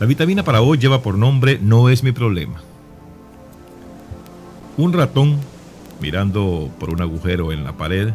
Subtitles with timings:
[0.00, 2.60] La vitamina para hoy lleva por nombre No es mi problema.
[4.76, 5.38] Un ratón,
[6.00, 8.12] mirando por un agujero en la pared,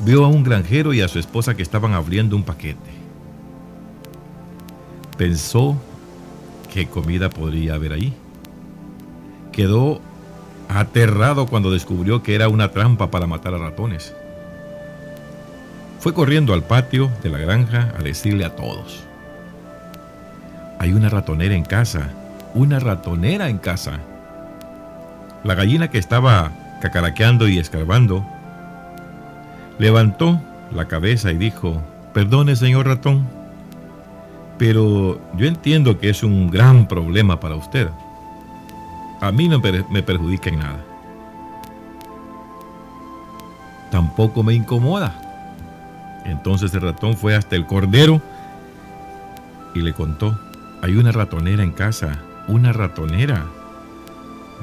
[0.00, 2.90] vio a un granjero y a su esposa que estaban abriendo un paquete.
[5.16, 5.76] Pensó
[6.72, 8.12] qué comida podría haber ahí.
[9.52, 10.00] Quedó
[10.68, 14.12] aterrado cuando descubrió que era una trampa para matar a ratones.
[16.00, 19.04] Fue corriendo al patio de la granja a decirle a todos.
[20.78, 22.08] Hay una ratonera en casa,
[22.54, 23.98] una ratonera en casa.
[25.42, 28.24] La gallina que estaba cacaraqueando y escarbando
[29.78, 30.40] levantó
[30.72, 31.80] la cabeza y dijo,
[32.12, 33.26] perdone señor ratón,
[34.58, 37.88] pero yo entiendo que es un gran problema para usted.
[39.20, 40.84] A mí no me perjudica en nada.
[43.90, 45.14] Tampoco me incomoda.
[46.24, 48.20] Entonces el ratón fue hasta el cordero
[49.74, 50.38] y le contó,
[50.84, 53.46] hay una ratonera en casa, una ratonera.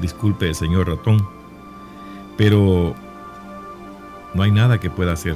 [0.00, 1.26] Disculpe, señor ratón,
[2.36, 2.94] pero
[4.32, 5.34] no hay nada que pueda hacer.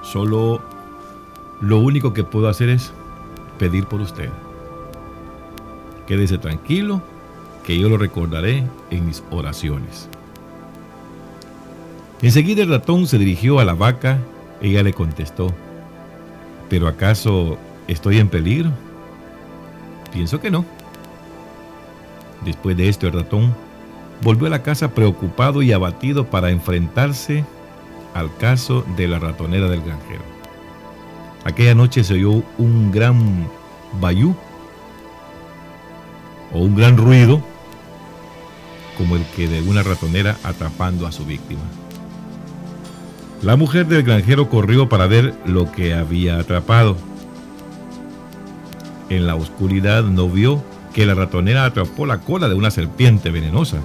[0.00, 0.62] Solo
[1.60, 2.90] lo único que puedo hacer es
[3.58, 4.30] pedir por usted.
[6.06, 7.02] Quédese tranquilo,
[7.62, 10.08] que yo lo recordaré en mis oraciones.
[12.22, 14.16] Enseguida el ratón se dirigió a la vaca.
[14.62, 15.52] Ella le contestó,
[16.70, 18.72] ¿pero acaso estoy en peligro?
[20.12, 20.64] Pienso que no.
[22.44, 23.54] Después de esto el ratón
[24.22, 27.44] volvió a la casa preocupado y abatido para enfrentarse
[28.14, 30.22] al caso de la ratonera del granjero.
[31.44, 33.48] Aquella noche se oyó un gran
[34.00, 34.34] bayú
[36.52, 37.42] o un gran ruido
[38.96, 41.62] como el que de una ratonera atrapando a su víctima.
[43.42, 46.96] La mujer del granjero corrió para ver lo que había atrapado.
[49.08, 53.78] En la oscuridad no vio que la ratonera atrapó la cola de una serpiente venenosa.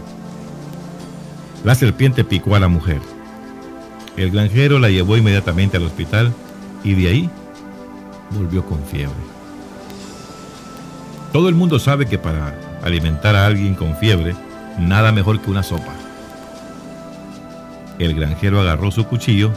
[1.63, 2.99] La serpiente picó a la mujer.
[4.17, 6.33] El granjero la llevó inmediatamente al hospital
[6.83, 7.29] y de ahí
[8.31, 9.15] volvió con fiebre.
[11.31, 14.35] Todo el mundo sabe que para alimentar a alguien con fiebre,
[14.77, 15.93] nada mejor que una sopa.
[17.97, 19.51] El granjero agarró su cuchillo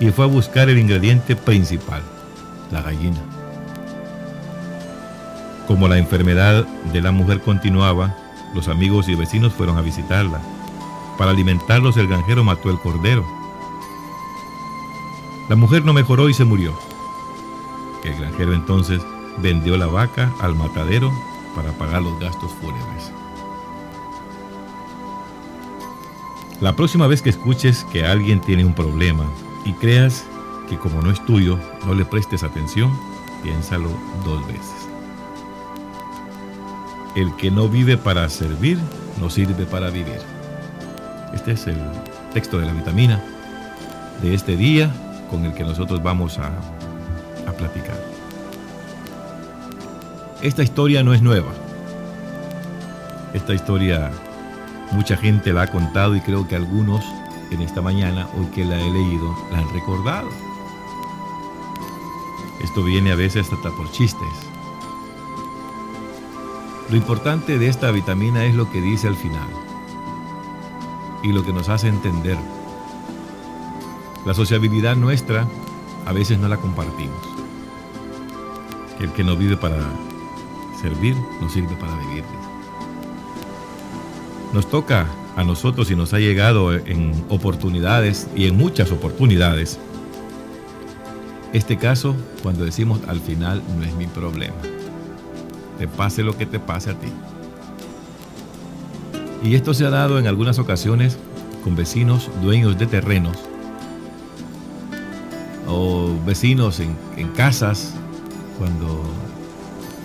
[0.00, 2.02] y fue a buscar el ingrediente principal,
[2.72, 3.20] la gallina.
[5.66, 8.16] Como la enfermedad de la mujer continuaba,
[8.54, 10.40] los amigos y vecinos fueron a visitarla.
[11.18, 13.24] Para alimentarlos el granjero mató el cordero
[15.48, 16.72] la mujer no mejoró y se murió.
[18.02, 19.02] El granjero entonces
[19.38, 21.12] vendió la vaca al matadero
[21.54, 23.12] para pagar los gastos fúnebres.
[26.62, 29.24] La próxima vez que escuches que alguien tiene un problema
[29.66, 30.24] y creas
[30.68, 32.90] que como no es tuyo, no le prestes atención,
[33.42, 33.90] piénsalo
[34.24, 34.83] dos veces.
[37.14, 38.78] El que no vive para servir,
[39.20, 40.18] no sirve para vivir.
[41.32, 41.78] Este es el
[42.32, 43.22] texto de la vitamina
[44.22, 44.90] de este día
[45.30, 46.48] con el que nosotros vamos a,
[47.46, 47.96] a platicar.
[50.42, 51.52] Esta historia no es nueva.
[53.32, 54.10] Esta historia
[54.92, 57.04] mucha gente la ha contado y creo que algunos
[57.50, 60.28] en esta mañana, hoy que la he leído, la han recordado.
[62.62, 64.53] Esto viene a veces hasta por chistes.
[66.90, 69.48] Lo importante de esta vitamina es lo que dice al final
[71.22, 72.36] y lo que nos hace entender
[74.24, 75.46] la sociabilidad nuestra
[76.06, 77.20] a veces no la compartimos.
[78.98, 79.76] El que no vive para
[80.80, 82.24] servir, no sirve para vivir.
[84.54, 85.06] Nos toca
[85.36, 89.78] a nosotros y nos ha llegado en oportunidades y en muchas oportunidades.
[91.52, 94.73] Este caso, cuando decimos al final no es mi problema.
[95.78, 97.08] Te pase lo que te pase a ti.
[99.44, 101.18] Y esto se ha dado en algunas ocasiones
[101.62, 103.36] con vecinos dueños de terrenos
[105.66, 107.94] o vecinos en, casas
[108.58, 109.02] cuando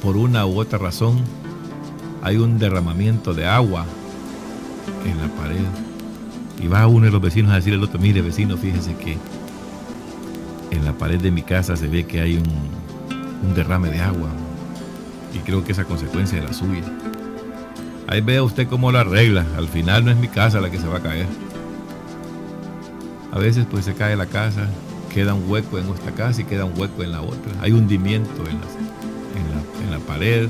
[0.01, 1.19] por una u otra razón
[2.21, 3.85] hay un derramamiento de agua
[5.05, 5.65] en la pared
[6.61, 9.17] y va uno de los vecinos a decirle al otro, mire vecino, fíjese que
[10.71, 14.29] en la pared de mi casa se ve que hay un derrame de agua
[15.33, 16.83] y creo que esa consecuencia de la suya.
[18.07, 20.87] Ahí vea usted cómo la arregla, al final no es mi casa la que se
[20.87, 21.27] va a caer.
[23.31, 24.67] A veces pues se cae la casa
[25.09, 27.51] queda un hueco en nuestra casa y queda un hueco en la otra.
[27.61, 28.57] Hay hundimiento en,
[29.83, 30.49] en, la, pared.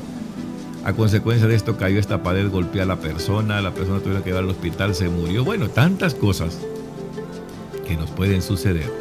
[0.85, 4.29] A consecuencia de esto cayó esta pared, golpeó a la persona, la persona tuvo que
[4.29, 5.43] ir al hospital, se murió.
[5.43, 6.59] Bueno, tantas cosas
[7.87, 8.91] que nos pueden suceder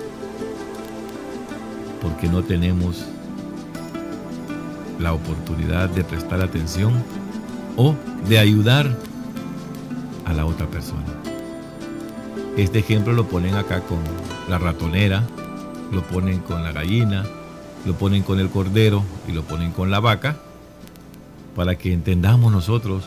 [2.01, 3.05] porque no tenemos
[4.99, 6.93] la oportunidad de prestar atención
[7.77, 7.95] o
[8.29, 8.97] de ayudar
[10.25, 11.05] a la otra persona.
[12.57, 13.99] Este ejemplo lo ponen acá con
[14.49, 15.23] la ratonera,
[15.93, 17.25] lo ponen con la gallina,
[17.87, 20.37] lo ponen con el cordero y lo ponen con la vaca,
[21.55, 23.05] para que entendamos nosotros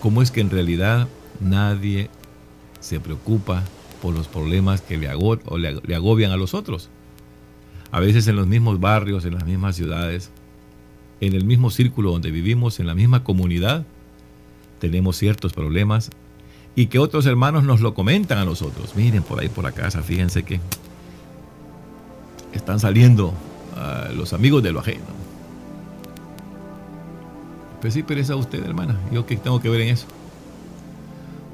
[0.00, 1.08] cómo es que en realidad
[1.40, 2.10] nadie
[2.80, 3.62] se preocupa
[4.02, 6.90] por los problemas que le, agobian a los otros.
[7.90, 10.30] A veces en los mismos barrios, en las mismas ciudades,
[11.22, 13.84] en el mismo círculo donde vivimos, en la misma comunidad,
[14.80, 16.10] tenemos ciertos problemas
[16.74, 18.96] y que otros hermanos nos lo comentan a nosotros.
[18.96, 20.58] Miren por ahí por la casa, fíjense que
[22.52, 23.32] están saliendo
[23.76, 25.04] ah, los amigos de lo ajeno.
[27.80, 28.98] Pues sí, pero es a usted, hermana.
[29.12, 30.08] Yo qué tengo que ver en eso.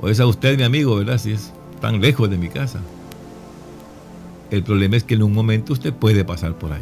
[0.01, 1.19] O es a usted, mi amigo, ¿verdad?
[1.19, 2.81] Si es tan lejos de mi casa.
[4.51, 6.81] El problema es que en un momento usted puede pasar por ahí.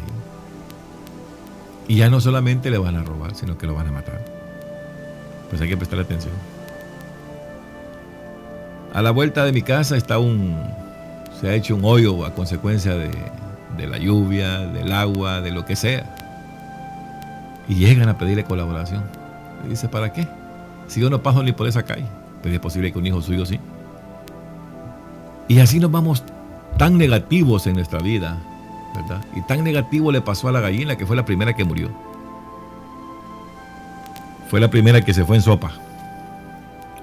[1.87, 4.23] Y ya no solamente le van a robar, sino que lo van a matar.
[5.49, 6.33] Pues hay que prestar atención.
[8.93, 10.57] A la vuelta de mi casa está un.
[11.39, 13.11] Se ha hecho un hoyo a consecuencia de,
[13.77, 16.15] de la lluvia, del agua, de lo que sea.
[17.69, 19.03] Y llegan a pedirle colaboración.
[19.65, 20.27] Y dice, ¿para qué?
[20.87, 22.05] Si yo no paso ni por esa calle.
[22.41, 23.59] Pero es posible que un hijo suyo sí.
[25.47, 26.23] Y así nos vamos
[26.77, 28.37] tan negativos en nuestra vida,
[29.35, 31.89] Y tan negativo le pasó a la gallina que fue la primera que murió.
[34.49, 35.71] Fue la primera que se fue en sopa.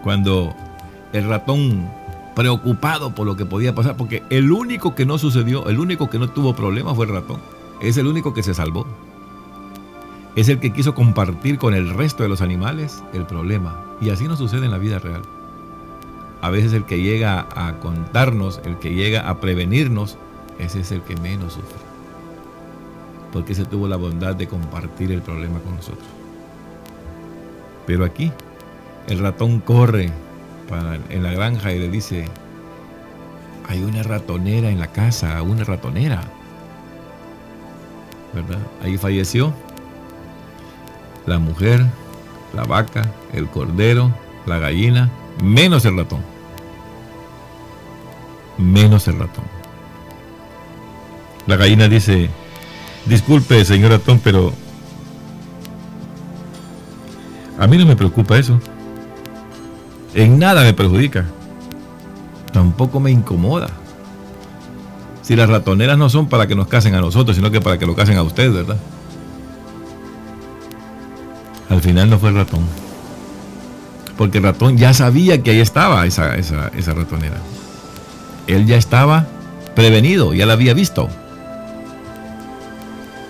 [0.02, 0.55] Cuando
[1.12, 1.88] el ratón,
[2.35, 6.19] preocupado por lo que podía pasar, porque el único que no sucedió, el único que
[6.19, 7.41] no tuvo problemas fue el ratón.
[7.81, 8.87] Es el único que se salvó.
[10.37, 13.81] Es el que quiso compartir con el resto de los animales el problema.
[14.00, 15.23] Y así no sucede en la vida real
[16.44, 20.19] a veces el que llega a contarnos, el que llega a prevenirnos,
[20.58, 21.83] ese es el que menos sufre.
[23.34, 26.06] Porque se tuvo la bondad de compartir el problema con nosotros.
[27.86, 28.32] Pero aquí,
[29.06, 30.10] el ratón corre
[31.10, 32.25] en la granja y le dice,
[33.69, 36.22] hay una ratonera en la casa, una ratonera.
[38.32, 38.60] ¿Verdad?
[38.82, 39.52] Ahí falleció
[41.26, 41.84] la mujer,
[42.54, 44.10] la vaca, el cordero,
[44.46, 45.10] la gallina,
[45.42, 46.34] menos el ratón
[48.58, 49.44] menos el ratón.
[51.46, 52.31] La gallina dice,
[53.06, 54.53] disculpe señor ratón, pero
[57.59, 58.59] a mí no me preocupa eso.
[60.15, 61.25] En nada me perjudica.
[62.53, 63.69] Tampoco me incomoda.
[65.23, 67.87] Si las ratoneras no son para que nos casen a nosotros, sino que para que
[67.87, 68.77] lo casen a usted, ¿verdad?
[71.71, 72.61] Al final no fue el ratón.
[74.17, 77.39] Porque el ratón ya sabía que ahí estaba esa, esa ratonera.
[78.47, 79.27] Él ya estaba
[79.75, 81.09] prevenido, ya la había visto.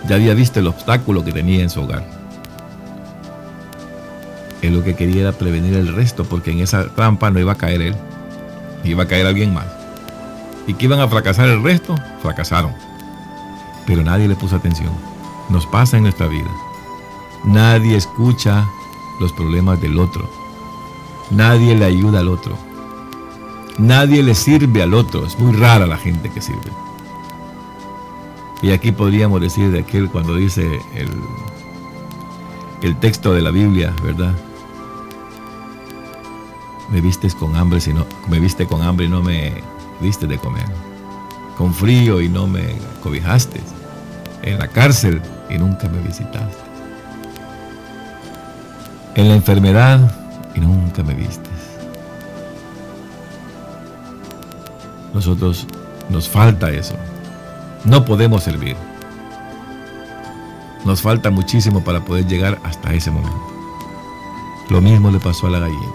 [0.08, 2.04] Ya había visto el obstáculo que tenía en su hogar.
[4.62, 7.56] Él lo que quería era prevenir el resto, porque en esa trampa no iba a
[7.56, 7.96] caer él,
[8.82, 9.66] iba a caer alguien más.
[10.66, 11.94] ¿Y que iban a fracasar el resto?
[12.22, 12.72] Fracasaron.
[13.86, 14.92] Pero nadie le puso atención.
[15.50, 16.50] Nos pasa en nuestra vida.
[17.44, 18.66] Nadie escucha
[19.20, 20.30] los problemas del otro.
[21.30, 22.56] Nadie le ayuda al otro.
[23.76, 25.26] Nadie le sirve al otro.
[25.26, 26.70] Es muy rara la gente que sirve.
[28.64, 31.10] Y aquí podríamos decir de aquel cuando dice el,
[32.80, 34.32] el texto de la Biblia, ¿verdad?
[36.90, 39.52] Me vistes con hambre, si no, me viste con hambre y no me
[40.00, 40.64] diste de comer.
[41.58, 43.60] Con frío y no me cobijaste.
[44.40, 46.62] En la cárcel y nunca me visitaste.
[49.14, 50.10] En la enfermedad
[50.54, 51.50] y nunca me viste.
[55.12, 55.66] Nosotros
[56.08, 56.94] nos falta eso.
[57.84, 58.76] No podemos servir.
[60.84, 63.52] Nos falta muchísimo para poder llegar hasta ese momento.
[64.70, 65.92] Lo mismo le pasó a la gallina.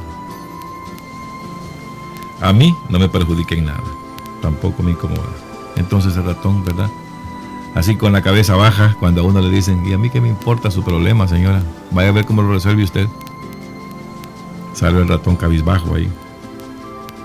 [2.42, 3.84] A mí no me perjudica en nada.
[4.42, 5.30] Tampoco me incomoda.
[5.76, 6.90] Entonces el ratón, ¿verdad?
[7.76, 10.30] Así con la cabeza baja, cuando a uno le dicen, ¿y a mí qué me
[10.30, 11.62] importa su problema, señora?
[11.92, 13.08] Vaya a ver cómo lo resuelve usted.
[14.74, 16.10] Sale el ratón cabizbajo ahí.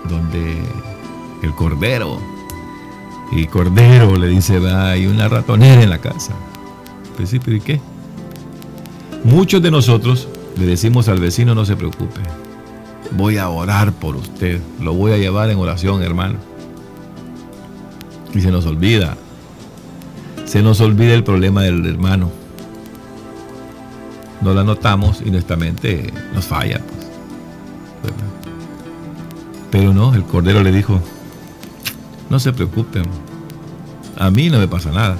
[0.09, 0.63] Donde
[1.43, 2.34] el cordero.
[3.33, 6.35] Y cordero le dice, va, hay una ratonera en la casa.
[7.17, 7.81] Pues sí, pero ¿y qué?
[9.25, 12.21] Muchos de nosotros le decimos al vecino, no se preocupe.
[13.13, 14.61] Voy a orar por usted.
[14.81, 16.39] Lo voy a llevar en oración, hermano.
[18.35, 19.17] Y se nos olvida.
[20.45, 22.31] Se nos olvida el problema del hermano.
[24.43, 26.81] No la notamos y nuestra mente nos falla.
[28.03, 28.13] Pues.
[29.71, 31.01] Pero no, el Cordero le dijo,
[32.31, 33.05] no se preocupen.
[34.17, 35.17] A mí no me pasa nada.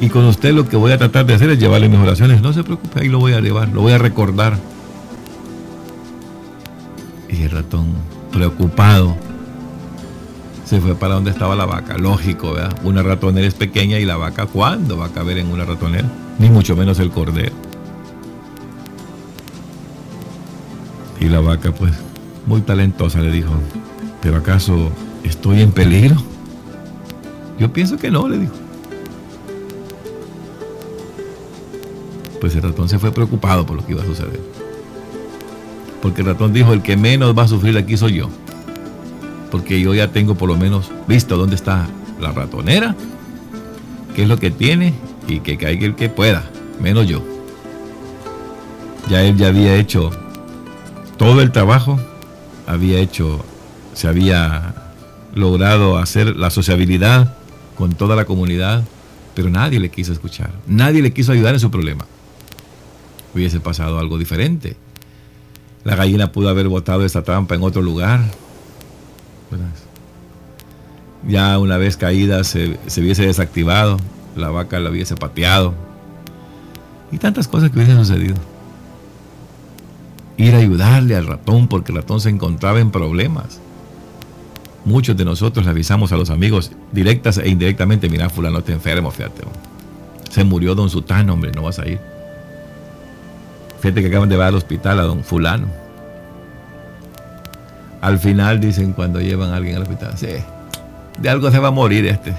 [0.00, 2.40] Y con usted lo que voy a tratar de hacer es llevarle mis oraciones.
[2.40, 4.58] No se preocupe, ahí lo voy a llevar, lo voy a recordar.
[7.28, 7.86] Y el ratón,
[8.32, 9.16] preocupado,
[10.64, 11.98] se fue para donde estaba la vaca.
[11.98, 12.78] Lógico, ¿verdad?
[12.84, 16.08] Una ratonera es pequeña y la vaca, ¿cuándo va a caber en una ratonera?
[16.38, 17.54] Ni mucho menos el cordero.
[21.20, 21.92] Y la vaca, pues,
[22.46, 23.50] muy talentosa, le dijo,
[24.22, 24.92] ¿pero acaso
[25.28, 26.16] estoy en peligro?
[27.58, 28.54] Yo pienso que no, le dijo.
[32.40, 34.40] Pues el ratón se fue preocupado por lo que iba a suceder.
[36.00, 38.28] Porque el ratón dijo, el que menos va a sufrir aquí soy yo
[39.50, 41.86] porque yo ya tengo por lo menos visto dónde está
[42.20, 42.94] la ratonera,
[44.14, 44.94] qué es lo que tiene
[45.26, 46.44] y que caiga el que pueda,
[46.80, 47.22] menos yo.
[49.08, 50.10] Ya él ya había hecho
[51.16, 51.98] todo el trabajo,
[52.66, 53.44] había hecho,
[53.94, 54.74] se había
[55.34, 57.34] logrado hacer la sociabilidad
[57.76, 58.84] con toda la comunidad,
[59.34, 62.06] pero nadie le quiso escuchar, nadie le quiso ayudar en su problema.
[63.34, 64.76] Hubiese pasado algo diferente.
[65.84, 68.20] La gallina pudo haber botado esa trampa en otro lugar,
[71.26, 73.98] ya una vez caída se, hubiese desactivado,
[74.36, 75.74] la vaca la hubiese pateado
[77.10, 78.36] y tantas cosas que hubiesen sucedido.
[80.36, 83.60] Ir a ayudarle al ratón porque el ratón se encontraba en problemas.
[84.84, 89.10] Muchos de nosotros le avisamos a los amigos directas e indirectamente, mira, fulano te enfermo,
[89.10, 89.42] fíjate.
[90.30, 92.00] Se murió don Sutano, hombre, no vas a ir.
[93.80, 95.68] Fíjate que acaban de llevar al hospital a don fulano.
[98.00, 100.28] Al final dicen cuando llevan a alguien al hospital, sí,
[101.20, 102.34] de algo se va a morir este.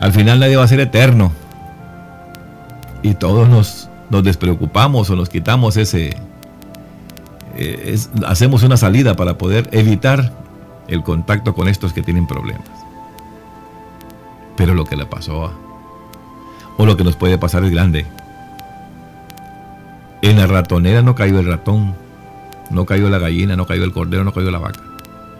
[0.00, 1.32] Al final nadie va a ser eterno.
[3.02, 6.16] Y todos nos, nos despreocupamos o nos quitamos ese...
[7.56, 10.32] Eh, hacemos una salida para poder evitar
[10.88, 12.68] el contacto con estos que tienen problemas.
[14.56, 15.52] Pero lo que le pasó
[16.76, 18.06] o lo que nos puede pasar es grande.
[20.22, 21.94] En la ratonera no cayó el ratón,
[22.70, 24.80] no cayó la gallina, no cayó el cordero, no cayó la vaca,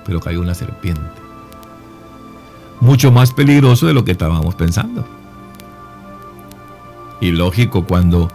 [0.05, 1.03] pero cayó una serpiente.
[2.81, 5.07] Mucho más peligroso de lo que estábamos pensando.
[7.21, 8.31] Y lógico, cuando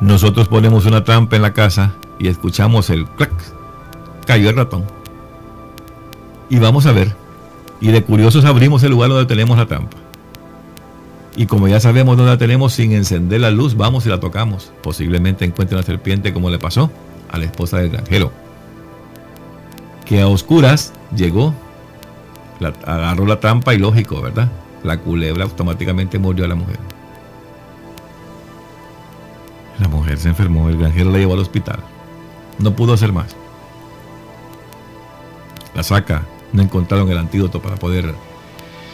[0.00, 3.32] nosotros ponemos una trampa en la casa y escuchamos el clac,
[4.26, 4.84] cayó el ratón.
[6.48, 7.14] Y vamos a ver.
[7.80, 9.96] Y de curiosos abrimos el lugar donde tenemos la trampa.
[11.36, 14.72] Y como ya sabemos dónde la tenemos, sin encender la luz, vamos y la tocamos.
[14.82, 16.90] Posiblemente encuentre una serpiente como le pasó
[17.30, 18.30] a la esposa del granjero,
[20.04, 21.52] que a oscuras llegó,
[22.86, 24.48] agarró la trampa y lógico, ¿verdad?
[24.84, 26.78] La culebra automáticamente murió a la mujer.
[29.80, 31.80] La mujer se enfermó, el granjero la llevó al hospital.
[32.60, 33.34] No pudo hacer más.
[35.74, 36.22] La saca,
[36.54, 38.14] no encontraron el antídoto para poder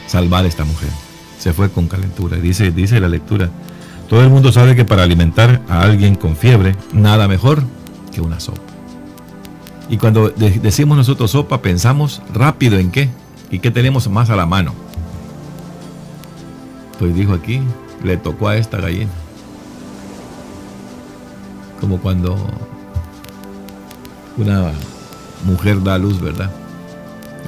[0.07, 0.89] salvar a esta mujer.
[1.39, 2.39] Se fue con calentura.
[2.39, 3.51] Dice, dice la lectura,
[4.09, 7.63] todo el mundo sabe que para alimentar a alguien con fiebre, nada mejor
[8.13, 8.63] que una sopa.
[9.89, 13.11] Y cuando decimos nosotros sopa, pensamos rápido en qué
[13.51, 14.73] y qué tenemos más a la mano.
[16.99, 17.61] Pues dijo aquí,
[18.03, 19.11] le tocó a esta gallina.
[21.81, 22.37] Como cuando
[24.37, 24.73] una
[25.45, 26.51] mujer da luz, ¿verdad?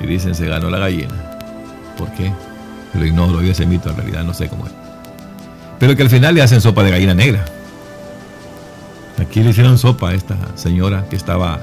[0.00, 1.14] Y dicen, se ganó la gallina.
[1.96, 2.32] ¿Por qué?
[2.94, 4.72] Lo ignoro, yo ese mito en realidad no sé cómo es.
[5.78, 7.44] Pero que al final le hacen sopa de gallina negra.
[9.18, 11.61] Aquí le hicieron sopa a esta señora que estaba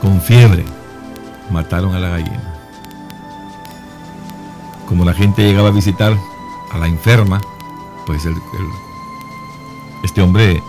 [0.00, 0.64] con fiebre.
[1.50, 2.54] Mataron a la gallina.
[4.86, 6.16] Como la gente llegaba a visitar
[6.72, 7.40] a la enferma,
[8.06, 8.22] pues
[10.04, 10.62] este hombre,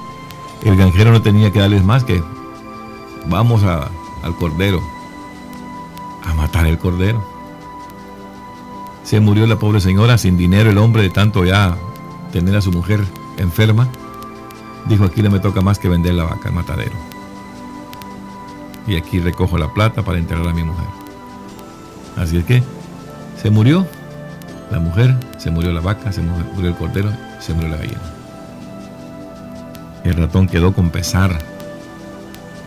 [0.63, 2.21] el granjero no tenía que darles más que
[3.27, 4.81] vamos al cordero,
[6.27, 7.24] a matar el cordero.
[9.03, 11.77] Se murió la pobre señora sin dinero, el hombre de tanto ya
[12.31, 13.03] tener a su mujer
[13.38, 13.89] enferma
[14.88, 16.93] Dijo, aquí no me toca más que vender la vaca al matadero.
[18.88, 20.88] Y aquí recojo la plata para enterrar a mi mujer.
[22.15, 22.63] Así es que
[23.41, 23.86] se murió
[24.72, 28.01] la mujer, se murió la vaca, se murió el cordero, se murió la gallina.
[30.05, 31.38] El ratón quedó con pesar,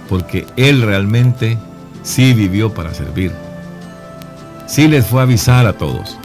[0.09, 1.57] porque él realmente
[2.03, 3.33] sí vivió para servir.
[4.71, 6.17] Sí les fue a avisar a todos,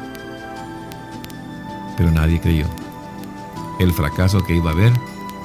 [1.97, 2.67] pero nadie creyó.
[3.79, 4.93] El fracaso que iba a haber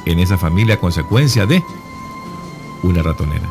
[0.05, 1.65] en esa familia a consecuencia de
[2.83, 3.49] una ratonera.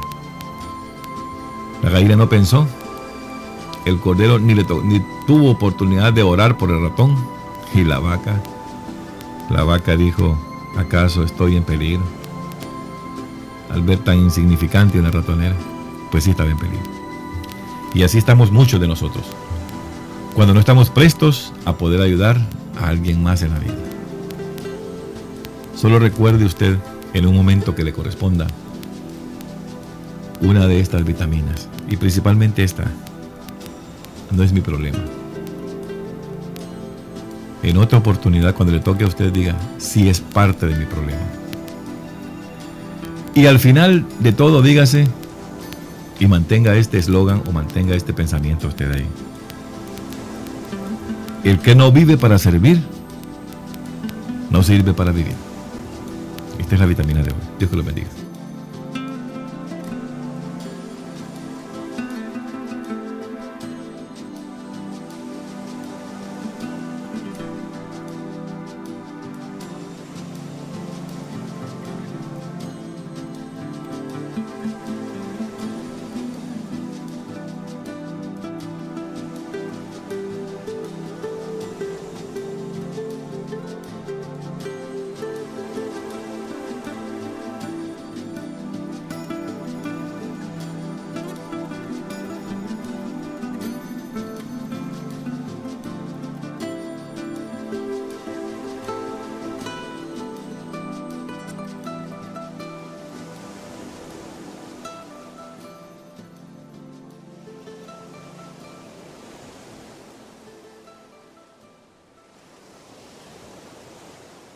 [1.82, 2.68] La gallina no pensó,
[3.86, 7.18] el cordero ni, ni tuvo oportunidad de orar por el ratón
[7.74, 8.40] y la vaca,
[9.50, 10.38] la vaca dijo,
[10.78, 12.04] ¿acaso estoy en peligro?
[13.72, 15.56] Al ver tan insignificante una ratonera,
[16.12, 17.00] pues sí estaba en peligro.
[17.94, 19.26] Y así estamos muchos de nosotros.
[20.36, 22.38] Cuando no estamos prestos a poder ayudar
[22.80, 23.76] a alguien más en la vida.
[25.76, 26.78] Solo recuerde usted
[27.14, 28.48] en un momento que le corresponda
[30.42, 32.86] una de estas vitaminas y principalmente esta.
[34.32, 35.00] No es mi problema.
[37.64, 41.22] En otra oportunidad, cuando le toque a usted, diga, sí es parte de mi problema.
[43.36, 45.08] Y al final de todo, dígase
[46.20, 49.06] y mantenga este eslogan o mantenga este pensamiento usted ahí.
[51.44, 52.82] El que no vive para servir,
[54.50, 55.36] no sirve para vivir.
[56.60, 57.40] Esta es la vitamina de hoy.
[57.58, 58.08] Dios que lo bendiga.